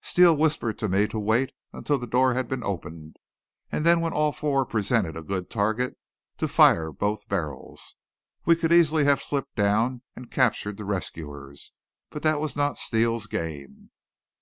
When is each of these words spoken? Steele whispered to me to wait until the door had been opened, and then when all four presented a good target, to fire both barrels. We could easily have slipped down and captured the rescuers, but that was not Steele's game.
Steele 0.00 0.34
whispered 0.34 0.78
to 0.78 0.88
me 0.88 1.06
to 1.08 1.18
wait 1.18 1.52
until 1.74 1.98
the 1.98 2.06
door 2.06 2.32
had 2.32 2.48
been 2.48 2.64
opened, 2.64 3.18
and 3.70 3.84
then 3.84 4.00
when 4.00 4.14
all 4.14 4.32
four 4.32 4.64
presented 4.64 5.14
a 5.14 5.20
good 5.20 5.50
target, 5.50 5.98
to 6.38 6.48
fire 6.48 6.90
both 6.90 7.28
barrels. 7.28 7.94
We 8.46 8.56
could 8.56 8.72
easily 8.72 9.04
have 9.04 9.20
slipped 9.20 9.56
down 9.56 10.00
and 10.16 10.30
captured 10.30 10.78
the 10.78 10.86
rescuers, 10.86 11.74
but 12.08 12.22
that 12.22 12.40
was 12.40 12.56
not 12.56 12.78
Steele's 12.78 13.26
game. 13.26 13.90